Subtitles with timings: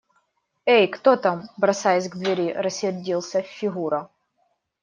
[0.77, 4.09] –Эй, кто там?– бросаясь к двери, рассердился Фигура.